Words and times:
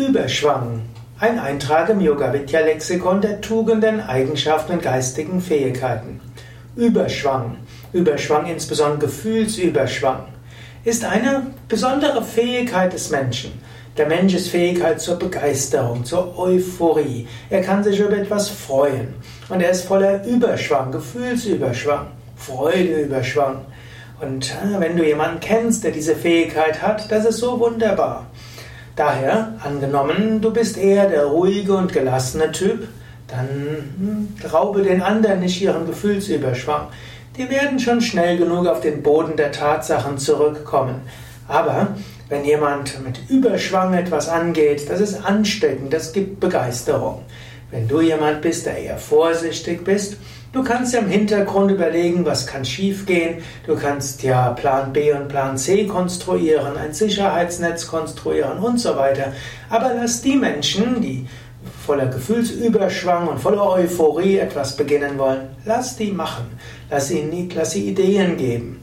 Überschwang. 0.00 0.80
Ein 1.18 1.38
Eintrag 1.38 1.90
im 1.90 2.00
Yoga 2.00 2.32
Vidya 2.32 2.60
Lexikon 2.60 3.20
der 3.20 3.42
Tugenden, 3.42 4.00
Eigenschaften 4.00 4.72
und 4.72 4.82
geistigen 4.82 5.42
Fähigkeiten. 5.42 6.22
Überschwang, 6.74 7.58
Überschwang 7.92 8.46
insbesondere 8.46 9.00
Gefühlsüberschwang, 9.00 10.24
ist 10.84 11.04
eine 11.04 11.48
besondere 11.68 12.24
Fähigkeit 12.24 12.94
des 12.94 13.10
Menschen. 13.10 13.52
Der 13.98 14.06
Mensch 14.06 14.32
ist 14.32 14.48
Fähigkeit 14.48 15.02
zur 15.02 15.18
Begeisterung, 15.18 16.02
zur 16.02 16.38
Euphorie. 16.38 17.28
Er 17.50 17.60
kann 17.60 17.84
sich 17.84 18.00
über 18.00 18.16
etwas 18.16 18.48
freuen. 18.48 19.14
Und 19.50 19.60
er 19.60 19.70
ist 19.70 19.84
voller 19.84 20.24
Überschwang, 20.24 20.92
Gefühlsüberschwang, 20.92 22.06
Freudeüberschwang. 22.36 23.66
Und 24.22 24.50
äh, 24.50 24.80
wenn 24.80 24.96
du 24.96 25.04
jemanden 25.04 25.40
kennst, 25.40 25.84
der 25.84 25.90
diese 25.90 26.16
Fähigkeit 26.16 26.80
hat, 26.80 27.12
das 27.12 27.26
ist 27.26 27.38
so 27.38 27.60
wunderbar. 27.60 28.29
Daher, 28.96 29.54
angenommen, 29.64 30.40
du 30.40 30.52
bist 30.52 30.76
eher 30.76 31.08
der 31.08 31.26
ruhige 31.26 31.74
und 31.74 31.92
gelassene 31.92 32.52
Typ, 32.52 32.88
dann 33.28 33.48
hm, 33.98 34.28
raube 34.52 34.82
den 34.82 35.02
anderen 35.02 35.40
nicht 35.40 35.60
ihren 35.62 35.86
Gefühlsüberschwang. 35.86 36.88
Die 37.36 37.48
werden 37.48 37.78
schon 37.78 38.00
schnell 38.00 38.36
genug 38.36 38.66
auf 38.66 38.80
den 38.80 39.02
Boden 39.02 39.36
der 39.36 39.52
Tatsachen 39.52 40.18
zurückkommen. 40.18 41.02
Aber 41.46 41.94
wenn 42.28 42.44
jemand 42.44 43.02
mit 43.04 43.28
Überschwang 43.28 43.94
etwas 43.94 44.28
angeht, 44.28 44.88
das 44.88 45.00
ist 45.00 45.24
ansteckend, 45.24 45.92
das 45.92 46.12
gibt 46.12 46.40
Begeisterung. 46.40 47.22
Wenn 47.70 47.88
du 47.88 48.00
jemand 48.00 48.42
bist, 48.42 48.66
der 48.66 48.78
eher 48.78 48.98
vorsichtig 48.98 49.84
bist, 49.84 50.16
du 50.52 50.62
kannst 50.62 50.94
ja 50.94 51.00
im 51.00 51.08
Hintergrund 51.08 51.70
überlegen, 51.70 52.24
was 52.24 52.46
kann 52.46 52.64
schiefgehen. 52.64 53.42
Du 53.66 53.76
kannst 53.76 54.22
ja 54.22 54.50
Plan 54.50 54.92
B 54.92 55.12
und 55.12 55.28
Plan 55.28 55.56
C 55.56 55.86
konstruieren, 55.86 56.76
ein 56.76 56.92
Sicherheitsnetz 56.92 57.86
konstruieren 57.86 58.58
und 58.58 58.78
so 58.78 58.96
weiter. 58.96 59.32
Aber 59.68 59.92
lass 59.94 60.22
die 60.22 60.36
Menschen, 60.36 61.00
die 61.00 61.26
voller 61.84 62.06
Gefühlsüberschwang 62.06 63.28
und 63.28 63.38
voller 63.38 63.68
Euphorie 63.68 64.38
etwas 64.38 64.76
beginnen 64.76 65.18
wollen, 65.18 65.48
lass 65.64 65.96
die 65.96 66.12
machen. 66.12 66.46
Lass 66.90 67.10
ihnen, 67.10 67.48
lass 67.54 67.72
sie 67.72 67.88
Ideen 67.88 68.36
geben. 68.36 68.79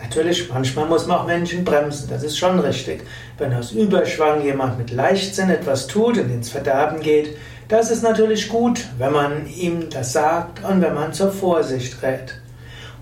Natürlich, 0.00 0.48
manchmal 0.48 0.86
muss 0.86 1.06
man 1.06 1.18
auch 1.18 1.26
Menschen 1.26 1.64
bremsen, 1.64 2.08
das 2.08 2.22
ist 2.22 2.38
schon 2.38 2.58
richtig. 2.60 3.02
Wenn 3.36 3.52
aus 3.52 3.72
Überschwang 3.72 4.42
jemand 4.42 4.78
mit 4.78 4.90
Leichtsinn 4.90 5.50
etwas 5.50 5.86
tut 5.86 6.18
und 6.18 6.30
ins 6.30 6.50
Verderben 6.50 7.00
geht, 7.00 7.36
das 7.68 7.90
ist 7.90 8.02
natürlich 8.02 8.48
gut, 8.48 8.86
wenn 8.96 9.12
man 9.12 9.46
ihm 9.46 9.90
das 9.90 10.12
sagt 10.12 10.64
und 10.64 10.80
wenn 10.80 10.94
man 10.94 11.12
zur 11.12 11.32
Vorsicht 11.32 12.02
rät. 12.02 12.40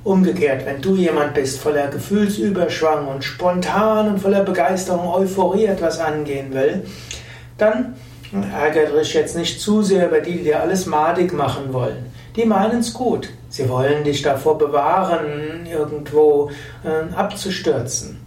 Umgekehrt, 0.03 0.65
wenn 0.67 0.81
du 0.81 0.97
jemand 0.97 1.35
bist 1.35 1.61
voller 1.61 1.89
Gefühlsüberschwang 1.89 3.07
und 3.07 3.25
spontan 3.25 4.09
und 4.09 4.19
voller 4.19 4.43
Begeisterung, 4.43 5.09
Euphorie 5.09 5.67
etwas 5.67 6.01
angehen 6.01 6.55
will, 6.55 6.85
dann 7.59 7.95
ärgere 8.33 8.99
dich 8.99 9.15
jetzt 9.15 9.37
nicht 9.37 9.61
zu 9.61 9.83
sehr 9.83 10.09
über 10.09 10.21
die, 10.21 10.39
die 10.39 10.45
dir 10.45 10.61
alles 10.61 10.87
madig 10.87 11.33
machen 11.33 11.73
wollen. 11.73 12.13
Die 12.35 12.45
meinen 12.45 12.81
es 12.81 12.93
gut. 12.93 13.31
Sie 13.49 13.69
wollen 13.69 14.05
dich 14.05 14.23
davor 14.23 14.59
bewahren, 14.59 15.67
irgendwo 15.67 16.51
äh, 16.85 17.15
abzustürzen. 17.15 18.21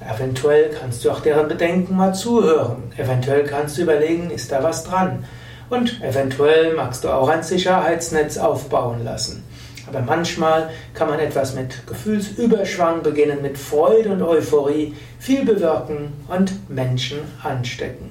Eventuell 0.00 0.70
kannst 0.70 1.04
du 1.04 1.10
auch 1.10 1.20
deren 1.20 1.48
Bedenken 1.48 1.96
mal 1.96 2.14
zuhören. 2.14 2.92
Eventuell 2.96 3.44
kannst 3.44 3.78
du 3.78 3.82
überlegen, 3.82 4.30
ist 4.30 4.52
da 4.52 4.62
was 4.62 4.84
dran? 4.84 5.24
Und 5.68 6.00
eventuell 6.02 6.74
magst 6.74 7.04
du 7.04 7.08
auch 7.08 7.28
ein 7.28 7.42
Sicherheitsnetz 7.42 8.38
aufbauen 8.38 9.04
lassen. 9.04 9.44
Aber 9.88 10.00
manchmal 10.00 10.70
kann 10.94 11.08
man 11.08 11.20
etwas 11.20 11.54
mit 11.54 11.86
Gefühlsüberschwang 11.86 13.02
beginnen, 13.02 13.42
mit 13.42 13.56
Freude 13.56 14.10
und 14.10 14.22
Euphorie, 14.22 14.94
viel 15.18 15.44
bewirken 15.44 16.12
und 16.28 16.68
Menschen 16.68 17.18
anstecken. 17.42 18.10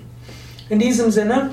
In 0.68 0.80
diesem 0.80 1.12
Sinne, 1.12 1.52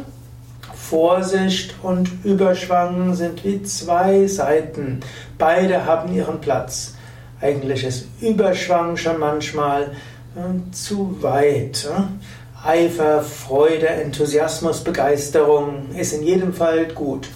Vorsicht 0.75 1.75
und 1.83 2.09
Überschwang 2.25 3.15
sind 3.15 3.45
wie 3.45 3.63
zwei 3.63 4.27
Seiten. 4.27 5.01
Beide 5.37 5.85
haben 5.85 6.15
ihren 6.15 6.41
Platz. 6.41 6.95
Eigentlich 7.39 7.85
ist 7.85 8.07
Überschwang 8.23 8.97
schon 8.97 9.19
manchmal 9.19 9.93
äh, 10.35 10.73
zu 10.73 11.23
weit. 11.23 11.91
Äh? 11.91 12.67
Eifer, 12.67 13.21
Freude, 13.21 13.89
Enthusiasmus, 13.89 14.83
Begeisterung 14.83 15.95
ist 15.95 16.15
in 16.15 16.23
jedem 16.23 16.55
Fall 16.55 16.87
gut. 16.87 17.29